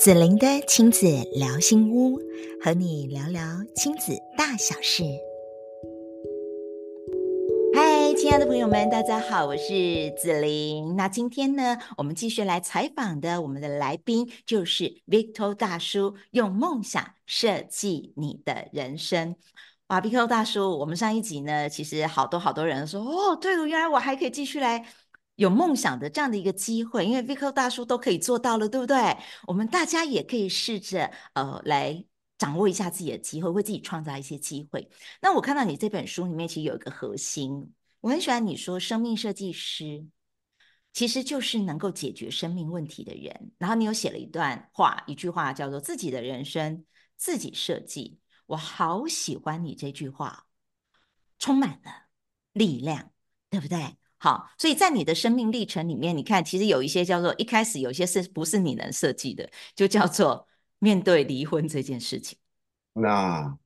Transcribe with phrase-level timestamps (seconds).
[0.00, 2.18] 子玲的亲子聊心屋，
[2.64, 3.42] 和你聊聊
[3.76, 5.04] 亲子大小事。
[7.74, 10.96] 嗨，亲爱的朋友们，大家好，我是子玲。
[10.96, 19.36] 那今天呢，我们继续来采访的我们的来宾就是 Victor 大叔，用梦想设计你的人生。
[19.88, 24.86] 哇，Victor 大叔，我们上一集呢，其实好多好多人说，哦，对了，原来我还可以继续来。
[25.40, 29.16] 有梦想的这样的一个机会，因为 Vico 大叔都可以做到了，对不对？
[29.46, 32.04] 我们大家也可以试着呃来
[32.36, 34.86] 掌握一下自己的机会，为自己创造一些机会。
[35.22, 37.72] 那我看到你这本书里面其实有一个核心，
[38.02, 40.04] 我很喜欢你说，生命设计师
[40.92, 43.52] 其实就是能够解决生命问题的人。
[43.56, 46.84] 然后你有写了一段话，一句话叫做“自己的人生
[47.16, 50.44] 自己设计”，我好喜欢你这句话，
[51.38, 52.08] 充满了
[52.52, 53.10] 力量，
[53.48, 53.96] 对不对？
[54.22, 60.46] 好，所以在你的生命历程里面，你看，其实有一些叫做一开始有些是不是你能设计的，就叫做
[60.78, 62.36] 面对离婚这件事情。
[62.92, 63.56] 那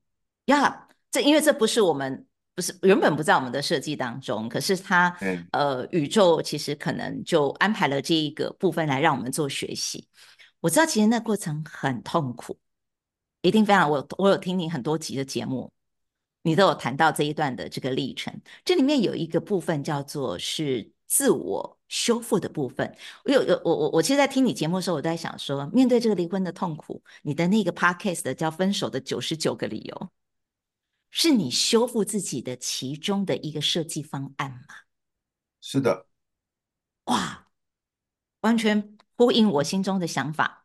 [0.45, 2.25] 呀，这因为这不是我们
[2.55, 10.07] 不是原本不在我们的设计当中，可是它、嗯、呃宇宙其实可能就安排了这一个部分来让我们做学习。
[10.61, 12.57] 我知道其实那过程很痛苦，
[13.41, 15.69] 一定非常我我有听你很多集的节目。
[16.45, 18.31] 你都有谈到这一段的这个历程，
[18.63, 22.95] 这里面有一个部分叫做是自我修复的部分。
[23.23, 29.95] 我有有我我我其实，在听你节目的时候，我都在想说，面对这个离婚的痛苦，你的那个 podcast 的叫《分手的九十九个理由》，
[31.09, 34.75] 是你修复自己的其中的一个设计方案吗？
[35.61, 36.05] 是的。
[37.05, 37.47] 哇，
[38.41, 40.64] 完全呼应我心中的想法。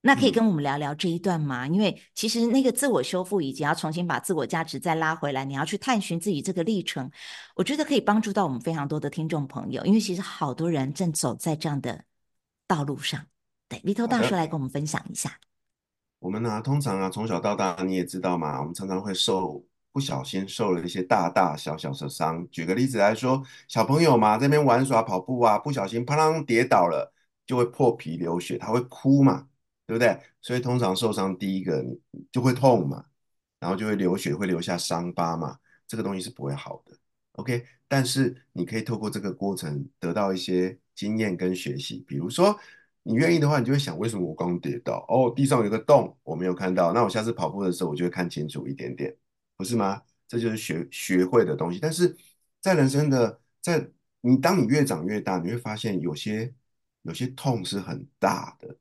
[0.00, 1.66] 那可以跟我们聊聊这一段吗？
[1.66, 7.10] 嗯、因为其实那个自我修复以及要重新把自我价值再拉回来，你要去探寻自己这个历程，
[7.56, 9.84] 我觉得可以帮助到我们非常多的听众朋友。
[9.84, 12.04] 因为其实好多人正走在这样的
[12.66, 13.26] 道路上。
[13.68, 15.38] 对，Victor 大叔来跟我们分享一下。
[16.20, 22.48] 我们呢、啊，通常啊，从小到大你也知道嘛，我们常常会受不小心受了一些大大小小的伤。
[22.50, 27.12] 举个例子来说，小朋友嘛，这边玩耍跑步啊，不小心啪啷跌倒了，
[27.46, 29.46] 就会破皮流血，他会哭嘛。
[29.88, 30.20] 对不对？
[30.42, 31.98] 所以通常受伤第一个你
[32.30, 33.06] 就会痛嘛，
[33.58, 36.94] 然后就会流血，会留下伤疤嘛，这个东西是不会好的。
[37.32, 42.04] OK，但是你可以透过这个过程得到一些经验跟学习。
[42.06, 42.54] 比如说
[43.02, 45.06] 你愿意的话，你就会想，为什么我刚跌倒？
[45.08, 46.92] 哦，地上有个洞，我没有看到。
[46.92, 49.16] 那我下次跑步的时候，我就会看清楚一点点，
[49.56, 50.02] 不是吗？
[50.28, 51.78] 这就是学学会的东西。
[51.80, 52.14] 但是
[52.60, 53.88] 在人生的，在
[54.20, 56.52] 你当你越长越大，你会发现有些
[57.04, 58.76] 有些痛是很大的。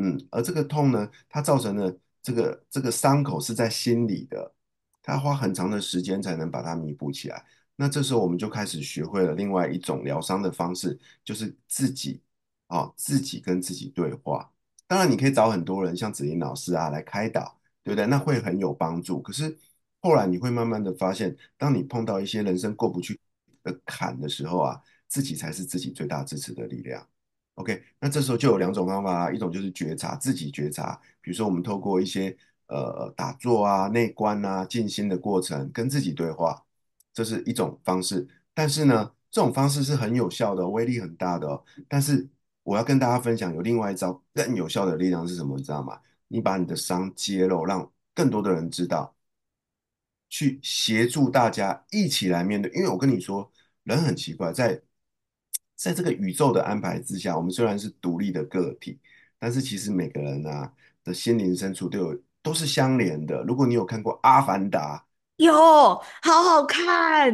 [0.00, 4.54] 嗯，而这个痛呢，它造成的这个这个伤口是在心里的，
[5.02, 7.44] 它花很长的时间才能把它弥补起来。
[7.74, 12.22] 那这时候我们就开始学会了另外一种疗伤的方式，就是自己
[12.68, 14.48] 啊、自己跟自己对话。
[14.86, 18.06] 当然，你可以找很多人，像子玲老师啊来开导，对不对？
[18.06, 19.20] 那会很有帮助。
[19.20, 19.56] 可是
[20.00, 23.18] 后来你会慢慢的发现，当你碰到一些人生过不去
[23.64, 27.04] 的坎的时候啊，自己才是自己最大支持的力量。
[27.58, 32.34] OK，那这时候就有两种方法，一种就是觉察，自己觉察，比如说我们透过一些
[32.68, 36.64] 呃打坐啊、内观啊、静心的过程，跟自己对话，
[37.12, 38.26] 这是一种方式。
[38.54, 41.64] 但是呢，这种方式是很有效的，威力很大的哦。
[41.88, 42.28] 但是
[42.62, 45.56] 我要跟大家分享，有另外一招更有效的力量是什么？
[45.56, 46.00] 你知道吗？
[46.28, 49.12] 你把你的伤揭露，让更多的人知道，
[50.28, 52.70] 去协助大家一起来面对。
[52.72, 53.50] 因为我跟你说，
[53.82, 54.80] 人很奇怪，在
[55.78, 58.98] 在这个宇宙的安排之下，我们虽然是独立的个体，
[59.38, 60.68] 但是其实每个人啊
[61.04, 63.44] 的心灵深处都有都是相连的。
[63.44, 64.96] 如果你有看过《阿凡达》，
[65.44, 67.30] 有，好好看，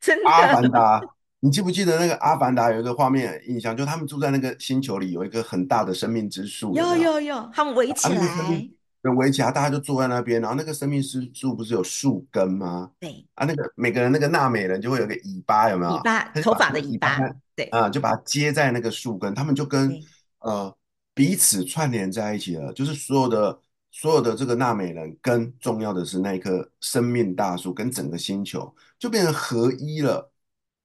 [0.00, 0.24] 真的。
[0.28, 1.00] 《阿凡达》，
[1.40, 8.68] 你记不记得那个《阿凡达》有一个画面印象，就他们住在那个星球里，有一个很大的生命之树，有有有，他们围起来。
[9.16, 12.90] 围起来，大家就坐在那边，然后那个生命之树不是有树根吗？
[12.98, 15.92] 对啊，那个每个人那个纳美人就会有个尾巴，有没有？
[15.92, 17.18] 尾巴，头发的尾巴。
[17.54, 19.92] 对啊，就把它接在那个树根，他们就跟
[20.40, 20.72] 呃
[21.14, 22.72] 彼此串联在一起了。
[22.72, 23.60] 就是所有的
[23.90, 30.30] 所有的这个纳美人，跟重要的是那一棵生命大树，跟整个星球就变成合一了。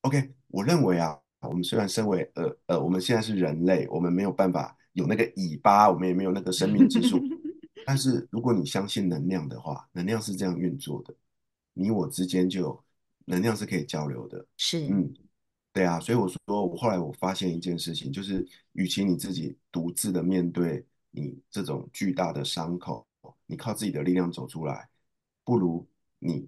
[0.02, 7.20] OK，我认为啊，我们虽然身为呃呃，我们现在是人类，我们没有办法有那个尾巴，我们也没有那个生命之树。
[7.86, 11.14] 但是如果你相信能量的话，能量是这样运作的，
[11.74, 12.84] 你我之间就有
[13.26, 14.46] 能量是可以交流的。
[14.58, 15.14] 是，嗯，
[15.72, 23.08] 对啊，所以我说，我后来我发现一件事情，就是与其你自己独自的面对你这种巨大的伤口，
[23.46, 24.90] 你靠自己的力量走出来，
[25.44, 25.88] 不如
[26.20, 26.48] 你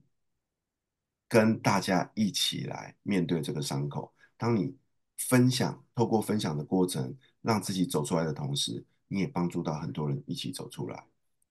[1.27, 4.13] 跟大家一起来面对这个伤口。
[4.37, 4.75] 当你
[5.17, 11.03] 分享，透过分享的过程，让自己走出来的同时，你也帮助到很多人一起走出来。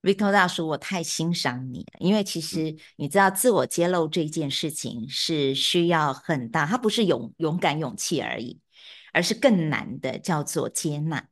[0.04, 8.60] Victor 大叔，我太欣赏你了，因为其实你知道，自我揭露这件事情是需要很大，它不是勇勇敢勇气而已，
[9.14, 11.26] 而是更难的叫做接纳。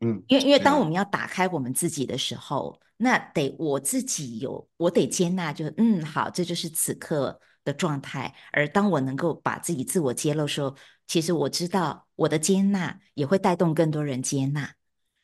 [0.00, 8.34] 嗯，因为因为当我们要打开我们自己的时候，那得我自己有，我得接纳就，就嗯好，这就是此刻的状态。
[8.52, 10.74] 而当我能够把自己自我揭露的时候，
[11.06, 14.72] 其实我知道我的接纳也会带动更多人接纳。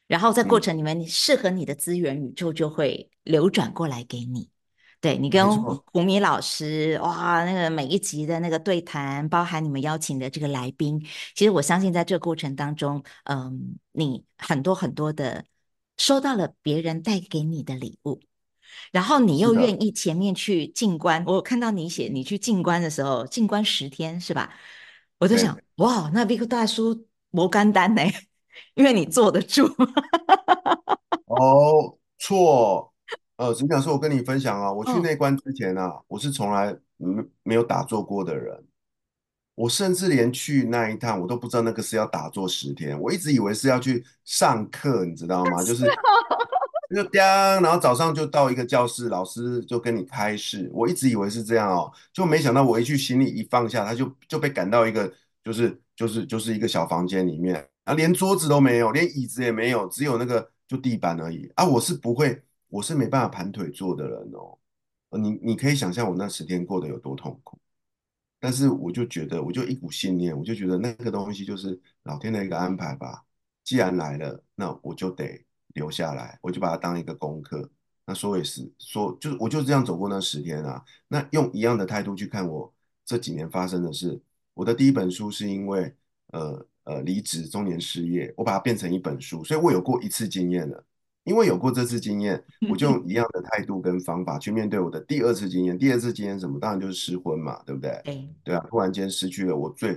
[0.07, 4.51] 然后在过程里面，你适合你的资源宇宙就会流转过来给你。
[5.01, 5.45] 对，你跟
[5.93, 11.05] 胡米老师，哇，那个每一集的那个对谈，包含你们邀请的这个来宾，
[11.35, 15.45] 其实我相信在这个过程当中，嗯，你很多很多的
[15.97, 18.21] 收到了别人带给你的礼物，
[18.93, 21.25] 然后你又愿意前面去静观。
[21.27, 24.55] 我有看到你写你去静观的时候，静观十天是吧？
[25.19, 28.03] 我就想，哇，那 Victor 大叔摩干丹呢？
[28.75, 29.67] 因为你坐得住
[31.27, 32.93] 哦，错，
[33.37, 38.65] 呃，只想说，我跟你分享啊，我去内观之前啊，哦、我是从来没没有打坐过的人，
[39.55, 45.63] 我甚至连去那一趟，我都不知道那个是要打坐十天，我一直以为是要去上课，你知道吗？
[45.65, 45.87] 就是
[46.95, 55.11] 就叮，然后早上就到一个教室，老师就跟你开示，我一直以为是这样哦，就没想到我一去行李一放下，他就就被赶到一个
[55.43, 57.67] 就是就是就是一个小房间里面。
[57.85, 61.65] 啊，连桌子都没有，连椅子也没有，只有那个就地板而已啊！
[61.67, 64.57] 我是不会，我是没办法盘腿坐的人哦。
[65.19, 67.59] 你你可以想象我那十天过得有多痛苦，
[68.39, 73.25] 但是我就觉得，我就一股信念，我就觉得那个东西就是老天的一个安排吧。
[73.65, 75.45] 既然来了，那我就得
[75.75, 77.69] 留下来，我就把它当一个功课。
[78.07, 80.85] 那说也是，说就是我就这样走过那十天啊。
[81.09, 82.73] 那用一样的态度去看我
[83.05, 84.23] 这几年发生的事。
[84.55, 85.93] 我的第一本书是因为
[86.29, 86.65] 呃。
[86.85, 90.85] 呃，离职中年失业，我把它变成一本书，所以我有过一次经验了。
[91.25, 95.79] 因为有过这次经验，我就用 一样的态度跟方法去面对我的第二次经验。
[95.79, 96.59] 第二次经验什么？
[96.59, 98.01] 当然就是失婚嘛，对不对？
[98.03, 99.97] 对，对啊，突然间失去了我最，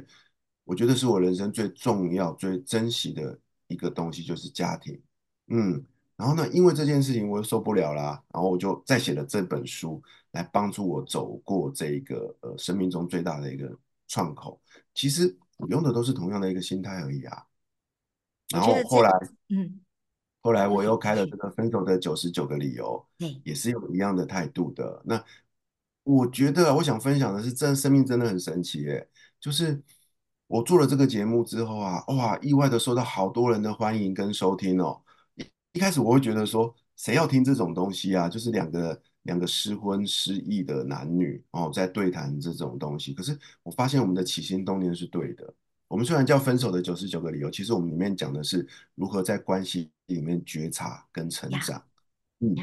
[0.64, 3.36] 我觉得是我人生最重要、最珍惜的
[3.66, 5.02] 一个东西，就是家庭。
[5.48, 5.84] 嗯，
[6.16, 10.00] 然后呢，因为这件事情我又受不了啦，然后我就再写了这本书，
[10.34, 13.76] 来帮助我走过这一个呃生命中最大的一个
[14.08, 14.62] 创口。
[14.94, 15.36] 其实。
[15.58, 17.46] 我用的都是同样的一个心态而已啊，
[18.50, 19.10] 然后后来，
[19.50, 19.80] 嗯，
[20.42, 25.02] 后来我又开了这个分手的九十九个理由，嗯，也是有一样的态度的。
[25.06, 25.24] 那
[26.04, 29.08] 我觉得我想分享的是，真生命真的很神奇耶，
[29.40, 29.82] 就是
[30.48, 35.02] 我做了这个节目之后啊，哇，意外的受到好多人的欢迎跟收听哦。
[35.36, 38.30] 一一开始我会觉得说，谁要听这种东西啊？
[38.30, 39.02] 就是两个。
[39.26, 45.54] 两个失婚失忆的男女哦，在对谈这种东西，可是我发现我们的起心动念是对的。
[45.88, 51.80] 我们虽然叫分手的九十九个理由，其实我们里面讲的是如何在关系里面觉察跟成长。
[52.40, 52.56] 嗯。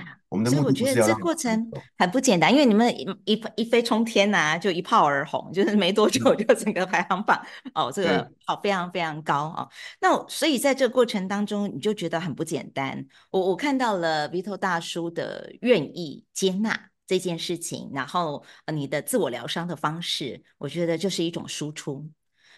[0.47, 9.69] 所以我觉得这过程很不简单，因为你们一一一飞冲天呐、啊，就一炮而红，就是没多久就整个排行榜、嗯、哦，这个好非常非常高啊、哦。
[10.01, 13.07] 那所以在这个过程当中，你就觉得很不简单。
[13.31, 18.43] 我我看到了 Victor 大叔的愿意接纳这件事情，然后
[18.73, 22.09] 你的自我疗伤的方式，我觉得就是一种输出。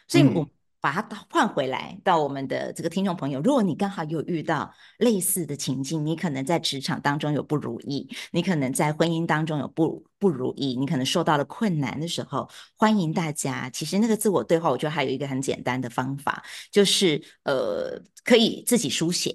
[0.06, 0.48] 所以我。
[0.84, 13.70] 嗯把它换回来到我们的这个听众朋友，如果你刚好有遇到类似的情境，你可能在职场当中有不如意，你可能在婚姻当中有不不如意，你可能受到了困难的时候，欢迎大家。
[13.70, 19.34] 其实那个自我对话，我觉得还有一个很简单的方法，就是呃，可以自己书写。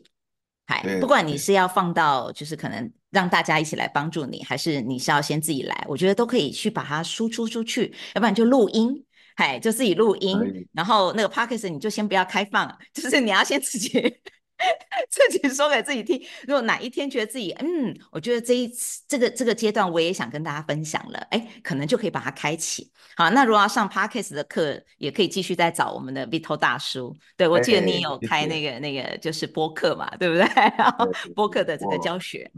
[0.68, 9.04] 嗨，不管你是要放到，就是可能让大家一起来帮助你，还是你是要先自己来，我觉得都可以去把它输出出去，要不然就录音。
[9.40, 10.38] 哎，就自己录音，
[10.74, 13.90] 然后那个 podcast 你就先不要开放，就是你要先自己
[15.10, 16.22] 自己说给自己听。
[16.46, 22.92] 如果哪一天觉得自己，嗯，我觉得这一次这个这个阶段我也想跟大家分享了，哎，可能就可以把它开启。
[23.16, 27.16] 好，那如果要上 podcast 的课，也可以继续再找我们的 Victor 大叔。
[27.38, 30.44] 对，我记得你有开那个那个就是播客嘛，对不对？
[30.78, 32.52] 然后播客的这个教学，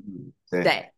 [0.49, 0.91] 对，对。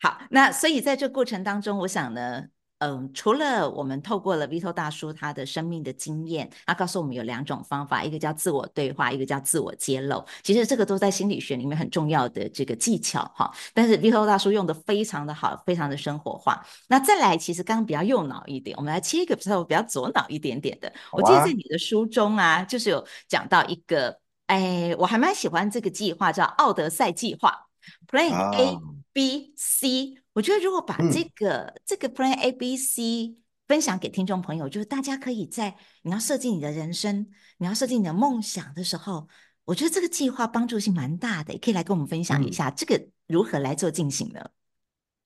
[0.00, 2.42] 好，那所以在这个过程当中，我想呢。
[2.78, 10.22] 嗯，除了我们透过了 Victor 大叔他的生命的经验，他告诉我们有两种方法，一个叫自我对话，一个叫自我揭露。
[10.42, 13.50] 其实这个都在心理学里面很重要的这个技巧哈。
[13.72, 16.62] 但是 Victor 大叔用的非常的好，非常的生活化。
[16.86, 20.92] 那再来，其实刚刚比较右脑一点，我们来切一个比较比较左脑一点点的。
[21.12, 24.18] 我记得在你的书中啊，就是有讲到一个，
[24.48, 27.68] 哎，我还蛮喜欢这个计划，叫奥德赛计划
[28.06, 28.78] ，Plan A
[29.14, 30.25] B C。
[30.36, 37.26] 我觉得如果把这个、嗯、这个 Plan A B C 分享给听众朋友，就是大家可以在你要设计你的人生，
[37.56, 39.26] 你要设计你的梦想的时候，
[39.64, 44.44] 我觉得这个计划帮助性蛮大的，也可以来跟我们分享一下、嗯、这个如何来做进行呢？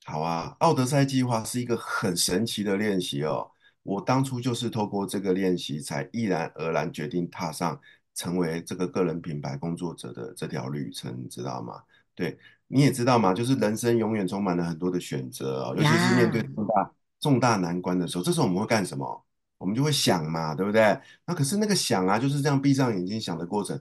[0.05, 3.51] 好啊，奥德赛计划是一个很神奇的练习哦。
[3.83, 7.81] 我当初就是透过这个练习，才毅然而然决定踏上
[8.15, 11.83] 成为这个个人品牌工作者的这条旅程，你知道吗？
[12.15, 12.39] 对，
[12.73, 13.35] 你也知道嘛？
[13.35, 19.27] 就是人生永远充满了很多的选择哦，尤其是面对重大重大难关的时候，这时候我们会干什么？
[19.59, 20.99] 我们就会想嘛，对不对？
[21.27, 23.79] 那可是那个想啊，就是这样闭上眼睛想的过程，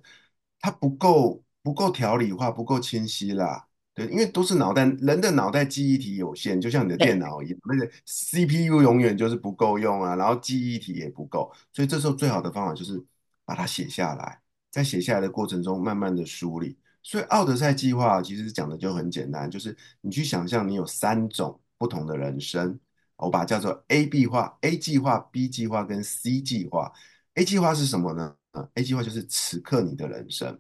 [0.60, 3.68] 它不够不够条理化，不够清晰啦。
[3.94, 13.02] 对，因为都是脑袋，人的脑袋记忆体有限，就像你的电脑一样，那个 CPU 永远就是不够用啊，然后记忆体也不够，所以这时候最好的方法就是
[13.46, 14.40] 把它写下来，
[14.72, 16.76] 在写下来的过程中慢慢的梳理。
[17.02, 22.80] 所以奥德赛计划其实讲的就很简单，就是你去想象你有三种不同的人生，
[23.16, 26.92] 我把它叫做 A B 化、A 计划、B 计划跟 C 计划。
[27.36, 28.36] A 计划是什么呢？
[28.52, 30.60] 啊，A 计划就是此刻你的人生。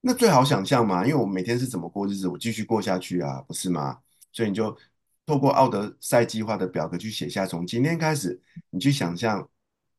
[0.00, 3.98] 那最好想象嘛，因为我每天是怎么过日子，我继续过下去啊，不是吗？
[4.32, 4.76] 所以你就
[5.26, 9.46] 透过奥德赛计划的表格去写下，从今天开始，你去想象，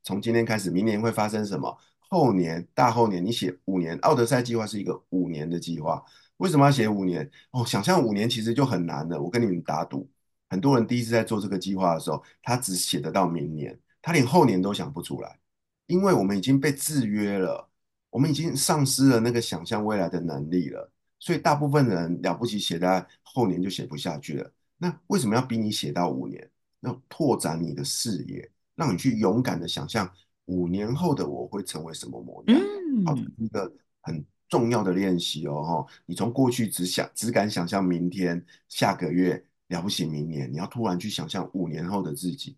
[0.04, 1.78] 从今天开始，明年会发生什么？
[2.10, 3.98] 后年、大后年，你写五年。
[4.00, 6.04] 奥德赛计划是一个五年的计划，
[6.38, 7.30] 为什么要写五年？
[7.52, 9.22] 哦，想象五年其实就很难了。
[9.22, 10.10] 我跟你们打赌，
[10.50, 15.40] 很多人第一次在做这个计划的时候，他只写得到明年，他连后年都想不出来，
[15.88, 17.70] 因为我们已经被制约了。
[18.12, 24.52] 我们已经丧失了那个想象未来的能力了，所以大部分人了不起写在后年就写不下去了。
[24.80, 26.50] 那为什么要逼你写到五年？
[26.80, 30.12] 要拓展你的视野，让你去勇敢的想象
[30.50, 32.60] 五年后的我会成为什么模样。
[32.60, 35.86] 嗯，好，一个很重要的练习哦。
[36.08, 42.58] 你从过去只想只敢想象明天、下个月，了不起明年，你要突然去想象五年后的自己，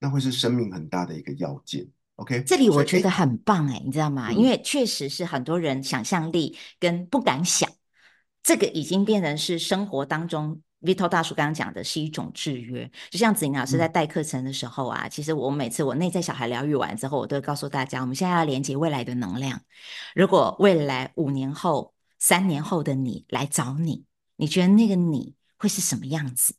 [0.00, 1.86] 那会是生命很大的一个要件。
[2.16, 4.32] OK，这里我觉得很棒哎，你知道吗？
[4.32, 7.70] 因为确实是很多人想象力跟不敢想，
[8.42, 12.90] 这个已经变成是生活当中，Vito 大叔刚刚讲的是一种制约。
[13.10, 19.60] 就像子莹老师在带课程的时候啊，其实我每次我内在小孩疗愈完之后，我都会告诉大家，我们现在要连接未来的能量。
[20.14, 24.04] 如果未来五年后、三年后的你来找你，
[24.36, 26.54] 你觉得那个你会是什么样子？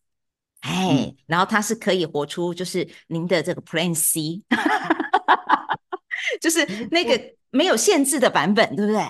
[0.61, 4.43] 哎，然后他是可以活出就是您的这个 Plan C。
[6.41, 9.03] 就是那个 没有限制的版本，对不对？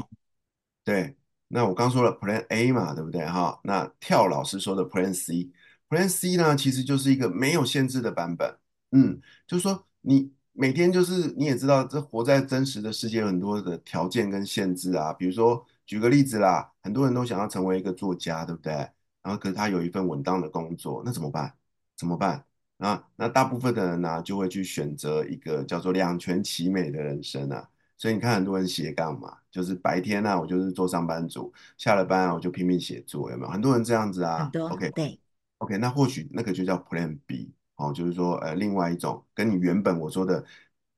[0.86, 1.18] 对，
[1.52, 3.26] 那我刚说了 Plan A 嘛，对不对？
[3.26, 8.56] 哈，那跳老师说的 Plan C，Plan C 呢，其实就是一个没有限制的版本。
[8.92, 15.12] 嗯，就是说你每天就是你也知道，这活在真实的世界很多的条件跟限制啊。
[15.12, 18.72] 比如说，举个例子啦，很多人都想要成为一个作家，对不对？
[19.22, 21.54] 然后可是他有一份稳当的工作，那怎么办？
[21.98, 22.46] 怎么办？
[22.78, 27.68] 啊，那大部分的人呢、就会去选择一个叫做两全其美的人生啊。
[28.00, 33.50] 所以你看，很多人斜杠嘛，就是白天呢、啊，我就是做上班族，下了班啊，我就拼命写作，有没有？
[33.50, 34.46] 很多人这样子啊。
[34.46, 34.70] 很多。
[34.70, 35.20] OK，对。
[35.58, 40.42] OK，那或许那个就叫 Plan B，哦，就是说，呃，另外一种跟你原本我说的，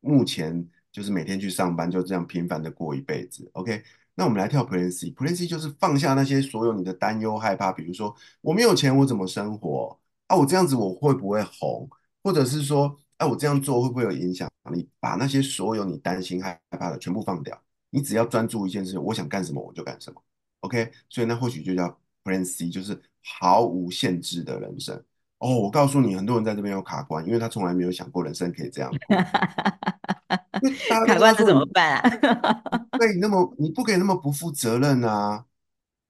[0.01, 3.49] 目前就是每天去上班，就这样平凡的过一辈子。
[3.53, 3.81] OK，
[4.13, 9.99] 那我们来跳 Plan C，Plan C 就是放下那些所有你的担忧害怕，比如说我没有钱，我怎么生活？
[10.27, 11.89] 啊，我这样子我会不会红？
[12.23, 14.49] 或者是说，哎、啊，我这样做会不会有影响？
[14.73, 17.55] 你把那些所有你担心害怕的全部放掉，
[17.91, 20.19] 你只要专注一件事，我想干什么我就干什么。
[20.61, 21.87] OK，所以那或许就叫
[22.23, 24.95] Plan C，就是毫无限制的人生。
[25.37, 29.17] 哦，我告诉你，很多人在这边有卡关，因为他从来没有想过人生可以这样过。
[31.05, 32.09] 卡关是怎么办啊？
[32.97, 35.45] 对，那么你不可以那么不负责任啊，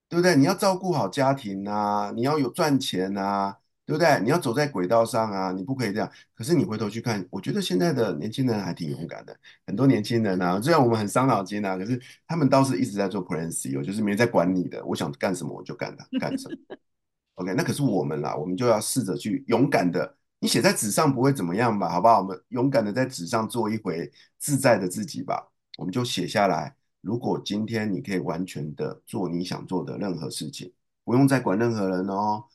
[0.08, 0.34] 对不对？
[0.38, 3.58] 你要照顾好家庭啊，你要有赚钱啊。
[3.92, 4.22] 对不对？
[4.24, 6.10] 你要走在轨道上啊，你不可以这样。
[6.34, 9.38] 可是你回头去看，我觉得现在的年轻人还挺勇敢的。
[9.68, 14.82] 很多年轻人啊，虽然我们很伤脑筋啊，可是他们倒是一直在做 Plan C，就是没在管你的。
[14.86, 16.78] 我想干什么我就干它，干什么。
[17.36, 20.16] OK，那可是我们啦，我们就要试着去勇敢的。
[20.40, 21.90] 你写在纸上不会怎么样吧？
[21.90, 22.22] 好不好？
[22.22, 25.46] 我们勇敢的在纸上做一回自在的自己吧。
[25.78, 26.74] 我们就写下来。
[27.02, 30.72] 如果今天你可以完全的做你想做的任何事情，
[31.04, 32.46] 不用再管任何人哦。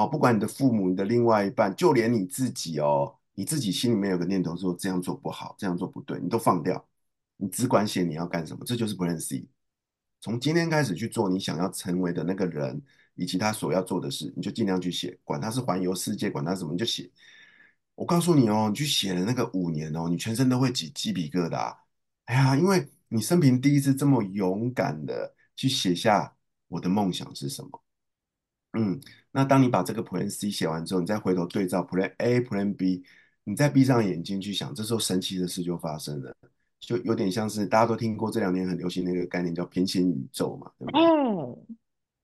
[0.00, 6.82] 哦，不管你的父母、你的另外一半，就连你自己哦，你自己心里面有个念头说这样做不好，这样做不对，你都放掉，
[7.36, 9.46] 你只管写你要干什么，这就是 Plan C。
[10.20, 12.80] 从今天开始去做你想要成为的那个人，
[13.14, 17.10] 以及他所要做的事，你就尽量去写，管他是环游世界，管他什么，你就写。
[17.94, 21.76] 我告诉你哦，你去写了那个五年哦，你全身都会起鸡皮疙瘩。
[22.26, 26.34] 哎呀，因为你生平第一次这么勇敢的去写下
[26.68, 27.82] 我的梦想是什么。
[28.72, 29.00] 嗯，
[29.32, 33.04] 那当你把这个 Plan C 写完之后，你再回头对照 Plan A、Plan B，
[33.44, 36.34] 你再闭上眼睛去想，这时候神奇的事就发生了。
[36.80, 41.00] 就有点像是大家都听过这两年很流行的一个概念叫平行宇宙嘛，对不对？
[41.02, 41.58] 哦，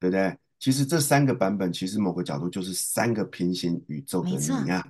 [0.00, 0.36] 对不对？
[0.58, 4.88] 其实这三个版本，其实某个角度就是三个平行宇宙的你啊，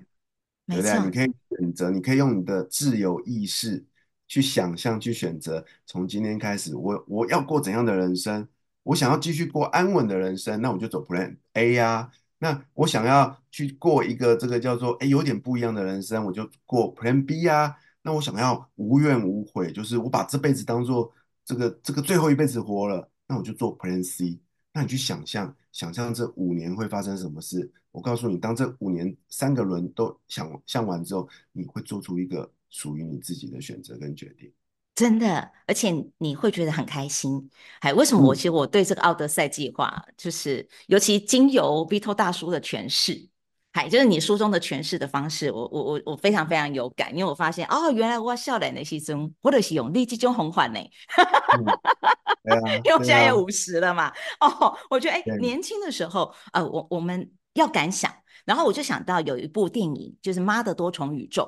[0.68, 1.04] 对不对？
[1.04, 3.84] 你可以选择，你可以用你的自由意识
[4.28, 8.48] 去想象、去选择，从今天开始，我我要过怎样的人生？
[8.86, 12.10] 我想要继续过安稳的人生，那我就走 Plan A 呀、啊。
[12.38, 17.76] 那我想要去过一个这个叫做哎有点不一样的人生，我就过 Plan B 呀、啊。
[18.02, 21.12] 那我想要无怨无悔，就是我把这辈子当做
[21.44, 24.38] 这个这个最后一辈子活了，那我就做 Plan C。
[24.72, 27.68] 那你去想象，想象这五年会发生什么事？
[27.90, 34.52] 我告诉你，当这五年三个轮都想象完之后，你会做出一个属于你自己的选择跟决定。
[34.96, 37.50] 真的，而且你会觉得很开心。
[37.80, 43.28] 哎，为什么我其实我对这个奥德赛计划，嗯、就是尤其经由 Vito 大叔的诠释，
[43.72, 50.80] 哎，就是你书中的诠释的方式，我我我我非常非常有感，因为我发现哦，原来我笑脸的牺牲，或者是用力这种红环呢，
[52.82, 54.10] 因为我现在也五十了嘛。
[54.40, 58.10] 哦，我觉得哎，年轻的时候，呃，我我们要敢想，
[58.46, 61.42] 然后我就想到有一部电影，就是《妈的多重宇宙》。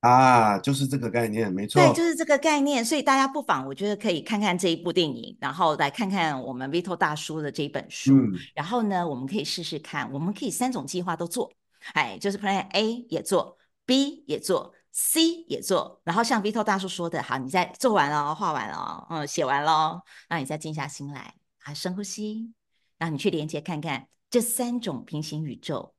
[0.00, 1.82] 啊，就是这个概念，没错。
[1.82, 8.16] 对，就是这个概念，所以大家不妨，我觉得可以看看这一部电影，然后来看看我们 Vito 大叔的这一本书。
[8.16, 11.52] 嗯、然后呢，我们可以试试看，我们可以三种计划都做，
[11.92, 16.00] 哎，就是 Plan A 也做，B 也做，C 也做。
[16.04, 22.54] 然后像 Vito 大叔说的，好，你再做完了，画完了，嗯，写完了，那你再静下心来，啊，深呼吸，
[22.96, 25.92] 然后你去连接看看这三种平行宇宙，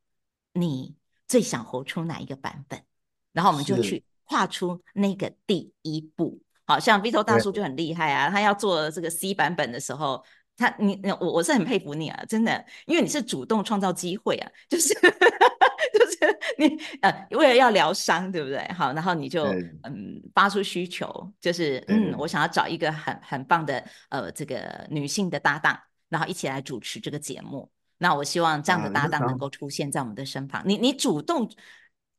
[0.54, 0.96] 你
[1.28, 2.84] 最想活出哪一个版本？
[3.34, 10.24] 然后我们就去跨出那个第一步，好像 Vito 大叔就很厉害啊，他要做这个 C 版本的时候，
[10.56, 14.94] 他你我我是很佩服你啊，真的，因为你是主动创造机会啊，就是
[15.94, 18.66] 就是你呃为了要疗伤，对不对？
[18.74, 19.46] 好，然后你就
[19.84, 25.78] 嗯发出需求，就是嗯我想要找一个很很棒的呃这个女性的搭档，
[26.08, 27.70] 然后一起来主持这个节目。
[27.98, 30.64] 那我希望这样的搭档能够出现在我们的身旁。
[30.66, 31.50] 你你主动。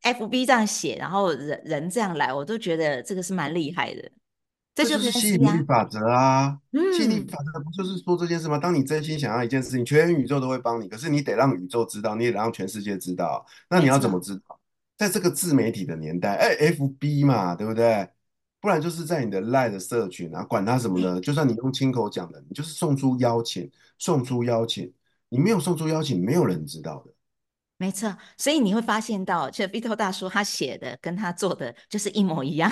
[0.02, 4.10] FB 这样写，然后人人这样来，我都觉得这个是蛮厉害的。
[4.74, 6.58] 这就是吸引力法则啊！
[6.96, 8.56] 吸引力法则不就是说这件事吗？
[8.56, 10.88] 当你真心想要一件事情，全宇宙都会帮你。
[10.88, 13.44] 可是你得让宇宙知道，你也得让全世界知道。
[13.68, 14.58] 那你要怎么知道？
[14.96, 18.08] 在这个自媒体的年代，哎，FB 嘛，对不对？
[18.62, 21.20] 不然就是在你的 LINE 的社群啊，管他什么呢。
[21.20, 24.90] 就算你用亲口讲的，你就是送出邀请，送出邀请。
[25.28, 27.12] 你没有送出邀请，没有人知道的。
[27.78, 32.70] 没错，所以你会发现到，这 Vito 大叔他写的跟他做的就是一模一样。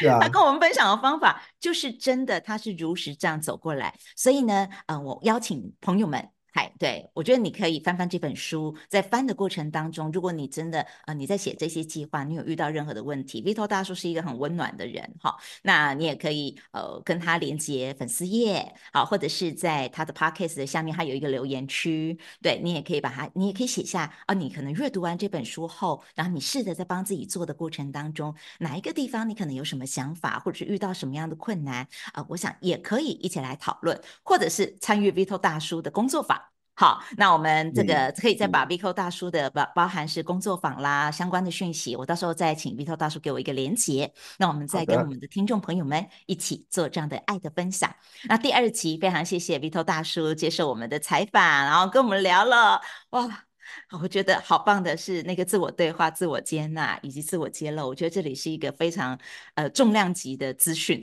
[0.00, 3.94] 是啊，他跟我们分享的方法就是真的，他是如实这样走过来。
[4.16, 6.30] 所以呢，嗯、呃，我邀请朋友们。
[6.54, 36.41] 嗨，对，我觉得你可以翻翻这本书，在翻的过程当中，如果你真的呃你在写这些计划，你有遇到任何的问题，Vito 大叔是一个很温暖的人，哈，那你也可以呃跟他连接粉丝页，好，或者是在他的 Podcast 下面，他有一个留言区，对，你也可以把它，你也可以写下啊，你可能阅读完这本书后，然后你试着在帮自己做的过程当中，哪一个地方你可能有什么想法，或者是遇到什么样的困难啊、我想也可以一起来讨论，或者是参与 Vito 大叔的工作坊。
[36.74, 47.94] 好，那我们这个可以再把 Vico 大叔的包包含是工作坊啦相关的讯息，我到时候再请 Vico 大叔给我一个连结，那我们再跟我们的听众朋友们一起做这样的爱的分享。
[48.24, 52.80] 那第二集非常谢谢 Vico 大叔接受我们的采访，然后跟我们聊了
[53.10, 53.44] 哇。
[54.00, 57.86] 我觉得好棒的是那个自我对话、自我接纳以及自我揭露。
[57.86, 59.18] 我觉得这里是一个非常
[59.54, 61.02] 呃重量级的资讯，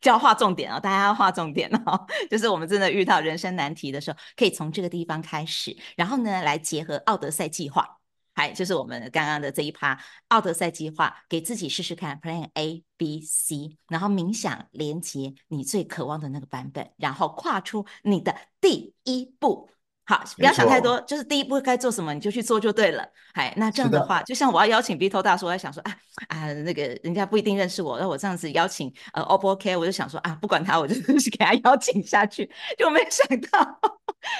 [0.00, 2.06] 就要划重点哦，大家要划重点哦。
[2.30, 7.98] 就是我们真的遇到人生难题的时候，可以从这个地方开始，然后呢来结合奥德赛计划，
[8.34, 9.98] 还就是我们刚刚的这一趴
[10.28, 19.68] 奥德赛计划，给自己试试看 Plan A、B、C，然后冥想连接你最渴望的那个版本，然后跨出你的第一步。
[20.12, 23.02] 好，不要想太多，就是第一步该做什么你就去做就对了。
[23.32, 25.96] 哎，那这样的话，的就像我要邀请 Vito 大叔，我在想说啊
[26.28, 29.74] 啊，那个人家不一定认识我，那我这样子邀请呃 O 不 OK？
[29.74, 33.80] 我就想说啊，不管他，我就 是给他邀请下去，就没想到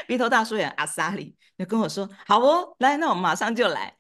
[0.07, 3.95] Vito 大叔也阿萨里就跟我说好哦，来，那我们马上就来。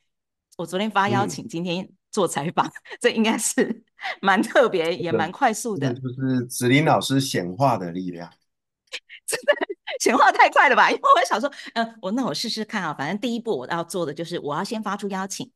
[0.58, 3.82] 我昨天发邀请，今天做采访，嗯、这应该是
[4.20, 5.90] 蛮特别，也蛮快速的。
[5.94, 8.30] 就是子林老师显化的力量，
[9.26, 9.71] 真的。
[10.02, 10.90] 显化太快了吧？
[10.90, 12.92] 因为我想说，嗯、我那我试试看啊。
[12.92, 15.52] 反正第一步我要做的就是，我要先发出邀请，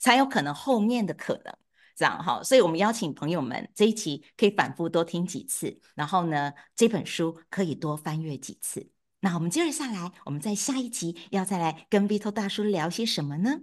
[0.00, 1.54] 才有可能后面的可能
[1.94, 2.42] 这样哈。
[2.42, 8.90] 所以，我们邀请朋友们这一期可以反复多听几次，然后呢，这本书可以多翻阅几次。
[9.20, 13.60] 那我们接着下来，我们在下一集要再来跟 Vito 大叔聊些什么呢？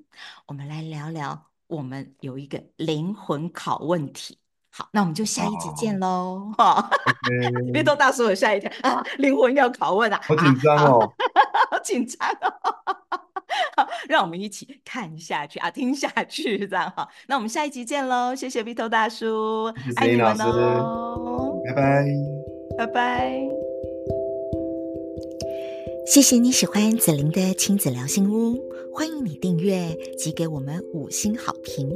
[0.47, 4.39] 我们来聊聊，我们有一个灵魂拷问题。
[4.75, 6.51] 好，那我们就下一集见喽。
[7.71, 11.13] 别逗大叔我吓一跳啊，灵魂要拷问啊，好紧张哦，
[11.69, 12.51] 好紧张哦。
[13.77, 17.07] 好，让我们一起看下去啊，听下去，这样哈。
[17.27, 22.05] 那我们下一集见喽，谢谢 Vito 大叔，谢谢爱你们老师哦，拜拜，
[22.79, 23.47] 拜拜。
[26.07, 28.59] 谢谢你喜欢子玲的亲子聊心屋，
[28.91, 31.95] 欢迎你订阅及给我们五星好评。